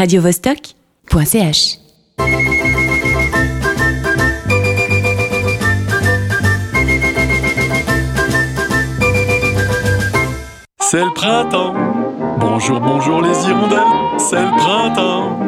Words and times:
radiovostok.ch 0.00 1.78
C'est 10.80 11.04
le 11.04 11.12
printemps. 11.12 11.74
Bonjour, 12.40 12.80
bonjour 12.80 13.20
les 13.20 13.28
hirondelles. 13.28 13.78
C'est 14.16 14.40
le 14.40 14.56
printemps. 14.56 15.38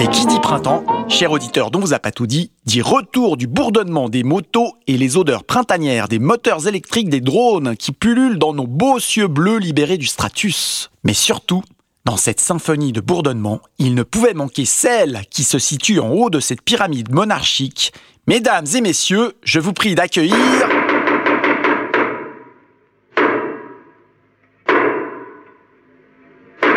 Et 0.00 0.06
qui 0.06 0.24
dit 0.24 0.40
printemps, 0.40 0.82
cher 1.10 1.30
auditeur 1.30 1.70
dont 1.70 1.80
vous 1.80 1.92
a 1.92 1.98
pas 1.98 2.10
tout 2.10 2.26
dit, 2.26 2.52
dit 2.64 2.80
retour 2.80 3.36
du 3.36 3.46
bourdonnement 3.46 4.08
des 4.08 4.22
motos 4.22 4.76
et 4.86 4.96
les 4.96 5.18
odeurs 5.18 5.44
printanières 5.44 6.08
des 6.08 6.18
moteurs 6.18 6.66
électriques 6.66 7.10
des 7.10 7.20
drones 7.20 7.76
qui 7.76 7.92
pullulent 7.92 8.38
dans 8.38 8.54
nos 8.54 8.66
beaux 8.66 8.98
cieux 8.98 9.28
bleus 9.28 9.58
libérés 9.58 9.98
du 9.98 10.06
stratus. 10.06 10.90
Mais 11.04 11.12
surtout, 11.12 11.62
dans 12.04 12.16
cette 12.16 12.40
symphonie 12.40 12.92
de 12.92 13.00
bourdonnement, 13.00 13.60
il 13.78 13.94
ne 13.94 14.02
pouvait 14.02 14.34
manquer 14.34 14.64
celle 14.64 15.22
qui 15.30 15.44
se 15.44 15.58
situe 15.58 16.00
en 16.00 16.10
haut 16.10 16.30
de 16.30 16.40
cette 16.40 16.62
pyramide 16.62 17.12
monarchique. 17.12 17.92
Mesdames 18.26 18.66
et 18.74 18.80
messieurs, 18.80 19.34
je 19.42 19.60
vous 19.60 19.72
prie 19.72 19.94
d'accueillir... 19.94 20.36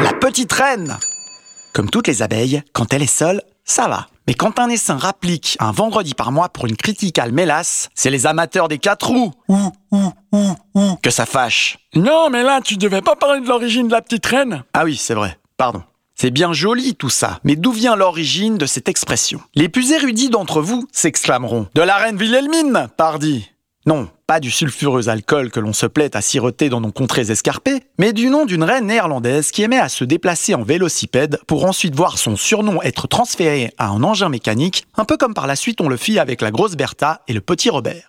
La 0.00 0.12
petite 0.14 0.52
reine 0.52 0.98
Comme 1.74 1.88
toutes 1.88 2.08
les 2.08 2.22
abeilles, 2.22 2.62
quand 2.72 2.92
elle 2.92 3.02
est 3.02 3.06
seule, 3.06 3.42
ça 3.64 3.88
va. 3.88 4.08
Mais 4.26 4.34
quand 4.34 4.58
un 4.58 4.68
essaim 4.68 4.96
rapplique 4.96 5.56
un 5.60 5.72
vendredi 5.72 6.14
par 6.14 6.32
mois 6.32 6.48
pour 6.48 6.66
une 6.66 6.76
criticale 6.76 7.32
mélasse, 7.32 7.88
c'est 7.94 8.10
les 8.10 8.26
amateurs 8.26 8.68
des 8.68 8.78
quatre 8.78 9.08
roues 9.08 9.32
ouh, 9.48 9.72
ouh, 9.90 10.11
que 11.02 11.10
ça 11.10 11.26
fâche. 11.26 11.78
Non, 11.94 12.30
mais 12.30 12.42
là, 12.42 12.60
tu 12.62 12.76
devais 12.76 13.02
pas 13.02 13.16
parler 13.16 13.40
de 13.40 13.48
l'origine 13.48 13.88
de 13.88 13.92
la 13.92 14.02
petite 14.02 14.24
reine. 14.24 14.64
Ah 14.72 14.84
oui, 14.84 14.96
c'est 14.96 15.14
vrai, 15.14 15.38
pardon. 15.56 15.82
C'est 16.14 16.30
bien 16.30 16.52
joli 16.52 16.94
tout 16.94 17.10
ça, 17.10 17.40
mais 17.42 17.56
d'où 17.56 17.72
vient 17.72 17.96
l'origine 17.96 18.56
de 18.56 18.66
cette 18.66 18.88
expression? 18.88 19.40
Les 19.54 19.68
plus 19.68 19.92
érudits 19.92 20.30
d'entre 20.30 20.60
vous 20.60 20.86
s'exclameront 20.92 21.66
De 21.74 21.82
la 21.82 21.96
reine 21.96 22.16
Wilhelmine, 22.16 22.88
pardi 22.96 23.50
Non, 23.86 24.08
pas 24.26 24.38
du 24.38 24.50
sulfureux 24.50 25.08
alcool 25.08 25.50
que 25.50 25.58
l'on 25.58 25.72
se 25.72 25.86
plaît 25.86 26.14
à 26.16 26.20
siroter 26.20 26.68
dans 26.68 26.80
nos 26.80 26.92
contrées 26.92 27.30
escarpées, 27.32 27.82
mais 27.98 28.12
du 28.12 28.28
nom 28.28 28.44
d'une 28.44 28.62
reine 28.62 28.86
néerlandaise 28.86 29.50
qui 29.50 29.62
aimait 29.62 29.80
à 29.80 29.88
se 29.88 30.04
déplacer 30.04 30.54
en 30.54 30.62
vélocipède 30.62 31.40
pour 31.48 31.64
ensuite 31.64 31.96
voir 31.96 32.18
son 32.18 32.36
surnom 32.36 32.80
être 32.82 33.08
transféré 33.08 33.72
à 33.78 33.88
un 33.88 34.02
engin 34.04 34.28
mécanique, 34.28 34.86
un 34.96 35.04
peu 35.04 35.16
comme 35.16 35.34
par 35.34 35.46
la 35.46 35.56
suite 35.56 35.80
on 35.80 35.88
le 35.88 35.96
fit 35.96 36.18
avec 36.18 36.40
la 36.40 36.52
grosse 36.52 36.76
Bertha 36.76 37.22
et 37.26 37.32
le 37.32 37.40
petit 37.40 37.70
Robert. 37.70 38.08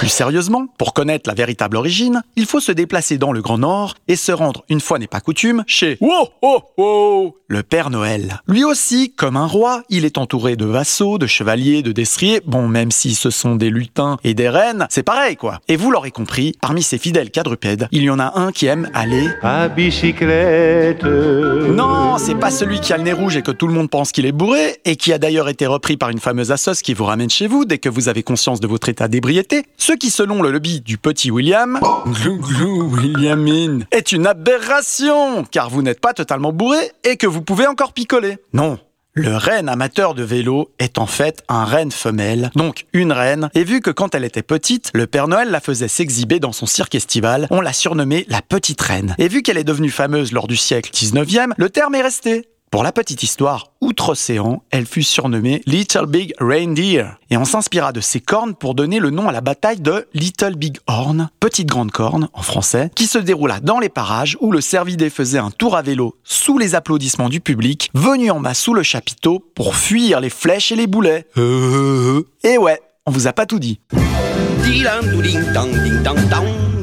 Plus 0.00 0.08
sérieusement, 0.08 0.66
pour 0.78 0.94
connaître 0.94 1.28
la 1.28 1.34
véritable 1.34 1.76
origine, 1.76 2.22
il 2.34 2.46
faut 2.46 2.60
se 2.60 2.72
déplacer 2.72 3.18
dans 3.18 3.32
le 3.32 3.42
Grand 3.42 3.58
Nord 3.58 3.96
et 4.08 4.16
se 4.16 4.32
rendre, 4.32 4.64
une 4.70 4.80
fois 4.80 4.98
n'est 4.98 5.06
pas 5.06 5.20
coutume, 5.20 5.62
chez 5.66 5.98
Wow, 6.00 6.30
oh, 6.40 6.62
oh 6.78 7.36
le 7.48 7.62
Père 7.64 7.90
Noël. 7.90 8.40
Lui 8.46 8.64
aussi, 8.64 9.12
comme 9.12 9.36
un 9.36 9.44
roi, 9.44 9.82
il 9.90 10.04
est 10.04 10.16
entouré 10.16 10.56
de 10.56 10.64
vassaux, 10.64 11.18
de 11.18 11.26
chevaliers, 11.26 11.82
de 11.82 11.90
destriers. 11.92 12.40
Bon, 12.46 12.68
même 12.68 12.92
si 12.92 13.14
ce 13.14 13.28
sont 13.28 13.56
des 13.56 13.68
lutins 13.70 14.18
et 14.22 14.34
des 14.34 14.48
reines, 14.48 14.86
c'est 14.88 15.02
pareil 15.02 15.36
quoi. 15.36 15.58
Et 15.68 15.76
vous 15.76 15.90
l'aurez 15.90 16.12
compris, 16.12 16.54
parmi 16.62 16.82
ces 16.82 16.96
fidèles 16.96 17.30
quadrupèdes, 17.30 17.88
il 17.90 18.02
y 18.02 18.08
en 18.08 18.20
a 18.20 18.38
un 18.38 18.52
qui 18.52 18.66
aime 18.66 18.88
aller 18.94 19.28
à 19.42 19.68
bicyclette. 19.68 21.04
Non, 21.04 22.16
c'est 22.18 22.36
pas 22.36 22.50
celui 22.50 22.80
qui 22.80 22.92
a 22.92 22.96
le 22.96 23.02
nez 23.02 23.12
rouge 23.12 23.36
et 23.36 23.42
que 23.42 23.50
tout 23.50 23.66
le 23.66 23.74
monde 23.74 23.90
pense 23.90 24.12
qu'il 24.12 24.24
est 24.24 24.32
bourré 24.32 24.78
et 24.84 24.96
qui 24.96 25.12
a 25.12 25.18
d'ailleurs 25.18 25.48
été 25.48 25.66
repris 25.66 25.96
par 25.96 26.08
une 26.08 26.20
fameuse 26.20 26.52
assoce 26.52 26.80
qui 26.80 26.94
vous 26.94 27.04
ramène 27.04 27.30
chez 27.30 27.48
vous 27.48 27.64
dès 27.64 27.78
que 27.78 27.88
vous 27.88 28.08
avez 28.08 28.22
conscience 28.22 28.60
de 28.60 28.68
votre 28.68 28.88
état 28.88 29.08
d'ébriété. 29.08 29.64
Ce 29.90 29.96
qui, 29.96 30.10
selon 30.10 30.40
le 30.40 30.52
lobby 30.52 30.80
du 30.80 30.98
petit 30.98 31.32
William, 31.32 31.80
Williamine. 32.06 33.86
est 33.90 34.12
une 34.12 34.24
aberration, 34.24 35.42
car 35.42 35.68
vous 35.68 35.82
n'êtes 35.82 36.00
pas 36.00 36.14
totalement 36.14 36.52
bourré 36.52 36.92
et 37.02 37.16
que 37.16 37.26
vous 37.26 37.42
pouvez 37.42 37.66
encore 37.66 37.92
picoler. 37.92 38.38
Non. 38.52 38.78
Le 39.14 39.36
renne 39.36 39.68
amateur 39.68 40.14
de 40.14 40.22
vélo 40.22 40.70
est 40.78 40.98
en 40.98 41.06
fait 41.06 41.42
un 41.48 41.64
renne 41.64 41.90
femelle, 41.90 42.52
donc 42.54 42.86
une 42.92 43.10
reine, 43.10 43.50
et 43.54 43.64
vu 43.64 43.80
que 43.80 43.90
quand 43.90 44.14
elle 44.14 44.22
était 44.22 44.44
petite, 44.44 44.92
le 44.94 45.08
Père 45.08 45.26
Noël 45.26 45.50
la 45.50 45.58
faisait 45.58 45.88
s'exhiber 45.88 46.38
dans 46.38 46.52
son 46.52 46.66
cirque 46.66 46.94
estival, 46.94 47.48
on 47.50 47.60
l'a 47.60 47.72
surnommée 47.72 48.24
la 48.28 48.42
petite 48.42 48.80
reine. 48.80 49.16
Et 49.18 49.26
vu 49.26 49.42
qu'elle 49.42 49.58
est 49.58 49.64
devenue 49.64 49.90
fameuse 49.90 50.30
lors 50.30 50.46
du 50.46 50.56
siècle 50.56 50.92
19e, 50.94 51.50
le 51.56 51.68
terme 51.68 51.96
est 51.96 52.02
resté. 52.02 52.46
Pour 52.70 52.84
la 52.84 52.92
petite 52.92 53.24
histoire, 53.24 53.72
outre-océan, 53.80 54.62
elle 54.70 54.86
fut 54.86 55.02
surnommée 55.02 55.60
Little 55.66 56.06
Big 56.06 56.32
Reindeer. 56.38 57.16
Et 57.28 57.36
on 57.36 57.44
s'inspira 57.44 57.90
de 57.90 58.00
ses 58.00 58.20
cornes 58.20 58.54
pour 58.54 58.76
donner 58.76 59.00
le 59.00 59.10
nom 59.10 59.28
à 59.28 59.32
la 59.32 59.40
bataille 59.40 59.80
de 59.80 60.06
Little 60.14 60.54
Big 60.54 60.76
Horn, 60.86 61.30
Petite 61.40 61.66
Grande 61.66 61.90
Corne 61.90 62.28
en 62.32 62.42
français, 62.42 62.92
qui 62.94 63.08
se 63.08 63.18
déroula 63.18 63.58
dans 63.58 63.80
les 63.80 63.88
parages 63.88 64.36
où 64.40 64.52
le 64.52 64.60
cervidé 64.60 65.10
faisait 65.10 65.40
un 65.40 65.50
tour 65.50 65.76
à 65.76 65.82
vélo 65.82 66.14
sous 66.22 66.58
les 66.58 66.76
applaudissements 66.76 67.28
du 67.28 67.40
public, 67.40 67.90
venu 67.94 68.30
en 68.30 68.38
masse 68.38 68.60
sous 68.60 68.74
le 68.74 68.84
chapiteau 68.84 69.44
pour 69.56 69.74
fuir 69.74 70.20
les 70.20 70.30
flèches 70.30 70.70
et 70.70 70.76
les 70.76 70.86
boulets. 70.86 71.26
Euh, 71.38 72.22
Et 72.44 72.56
ouais, 72.56 72.80
on 73.04 73.10
vous 73.10 73.26
a 73.26 73.32
pas 73.32 73.46
tout 73.46 73.58
dit. 73.58 73.80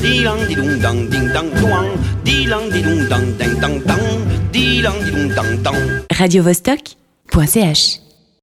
Dilang 0.00 0.40
dang 5.36 5.52
dang. 5.60 5.76
radiovostok.ch 6.08 8.09